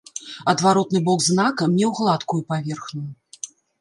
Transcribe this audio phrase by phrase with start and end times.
[0.53, 3.03] Адваротны бок знака меў гладкую паверхню.